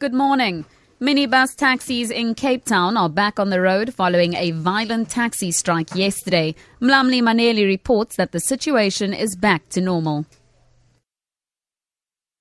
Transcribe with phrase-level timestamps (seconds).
[0.00, 0.64] Good morning.
[0.98, 5.94] Minibus taxis in Cape Town are back on the road following a violent taxi strike
[5.94, 6.54] yesterday.
[6.80, 10.24] Mlamli Maneli reports that the situation is back to normal.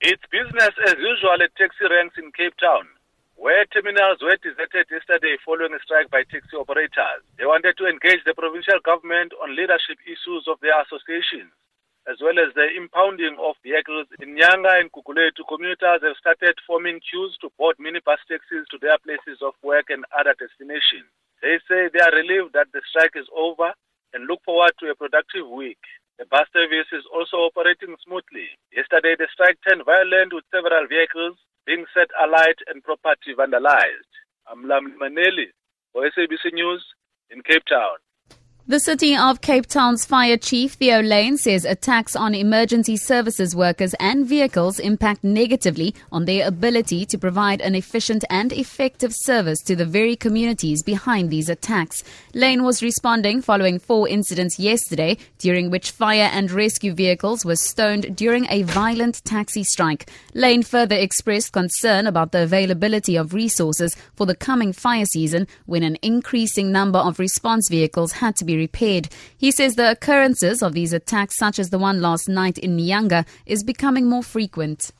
[0.00, 2.86] It's business as usual at taxi ranks in Cape Town,
[3.34, 7.26] where terminals were deserted yesterday following a strike by taxi operators.
[7.36, 11.50] They wanted to engage the provincial government on leadership issues of their associations
[12.08, 17.00] as well as the impounding of vehicles in Nyanga and Gugulethu, commuters have started forming
[17.04, 21.10] queues to board minibus taxis to their places of work and other destinations.
[21.42, 23.72] They say they are relieved that the strike is over
[24.12, 25.80] and look forward to a productive week.
[26.18, 28.48] The bus service is also operating smoothly.
[28.72, 34.12] Yesterday, the strike turned violent with several vehicles being set alight and property vandalized.
[34.44, 35.48] I'm Lam Maneli
[35.92, 36.84] for SABC News
[37.30, 37.96] in Cape Town.
[38.70, 43.96] The City of Cape Town's fire chief Theo Layne says attacks on emergency services workers
[43.98, 49.74] and vehicles impact negatively on their ability to provide an efficient and effective service to
[49.74, 52.04] the very communities behind these attacks.
[52.32, 58.14] Layne was responding following four incidents yesterday during which fire and rescue vehicles were stoned
[58.14, 60.08] during a violent taxi strike.
[60.32, 65.82] Layne further expressed concern about the availability of resources for the coming fire season when
[65.82, 69.08] an increasing number of response vehicles had to be repaired.
[69.36, 73.26] He says the occurrences of these attacks, such as the one last night in Nyanga,
[73.46, 74.92] is becoming more frequent.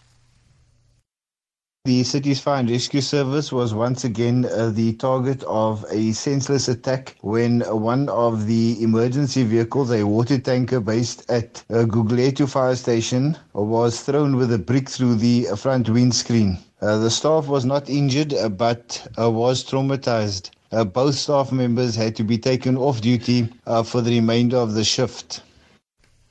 [1.87, 6.69] The city's fire and rescue service was once again uh, the target of a senseless
[6.69, 12.77] attack when one of the emergency vehicles, a water tanker based at uh, Gugulethu fire
[12.77, 16.59] station, was thrown with a brick through the front windscreen.
[16.83, 20.51] Uh, the staff was not injured uh, but uh, was traumatized.
[20.73, 24.75] Uh, both staff members had to be taken off duty uh, for the remainder of
[24.75, 25.43] the shift.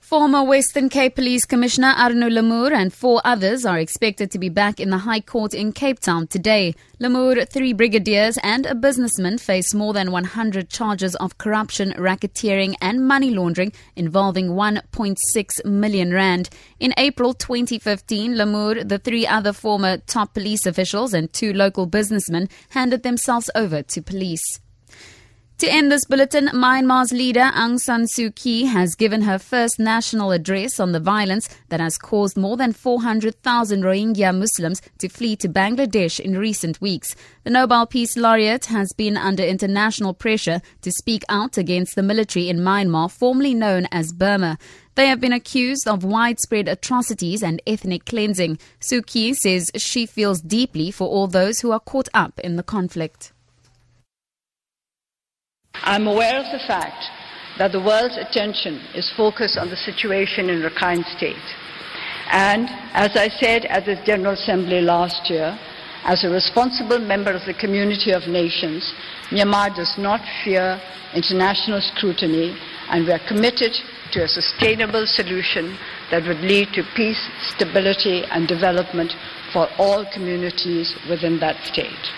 [0.10, 4.80] Former Western Cape Police Commissioner Arno Lamoer and four others are expected to be back
[4.80, 6.74] in the High Court in Cape Town today.
[7.00, 13.08] Lamoer, three brigadiers, and a businessman face more than 100 charges of corruption, racketeering, and
[13.08, 16.50] money laundering involving 1.6 million rand.
[16.80, 22.50] In April 2015, Lamoer, the three other former top police officials, and two local businessmen
[22.70, 24.60] handed themselves over to police.
[25.59, 30.31] To end this bulletin, Myanmar's leader Aung San Suu Kyi has given her first national
[30.31, 35.49] address on the violence that has caused more than 400,000 Rohingya Muslims to flee to
[35.49, 37.14] Bangladesh in recent weeks.
[37.43, 42.47] The Nobel Peace Laureate has been under international pressure to speak out against the military
[42.47, 44.58] in Myanmar, formerly known as Burma.
[44.95, 48.59] They have been accused of widespread atrocities and ethnic cleansing.
[48.80, 52.64] Suu Kyi says she feels deeply for all those who are caught up in the
[52.64, 53.33] conflict.
[55.89, 57.10] I'm aware of the fact
[57.58, 61.48] that the world's attention is focused on the situation in Rakhine State.
[62.30, 65.58] And as I said at the General Assembly last year,
[66.04, 68.94] as a responsible member of the community of nations,
[69.32, 70.80] Myanmar does not fear
[71.16, 72.56] international scrutiny
[72.89, 73.73] and we are committed
[74.11, 75.76] to a sustainable solution
[76.11, 77.20] that would lead to peace,
[77.56, 79.11] stability and development
[79.52, 82.14] for all communities within that state.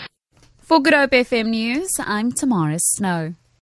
[0.60, 3.36] For Good Hope FM News, I'm Tamara Snow.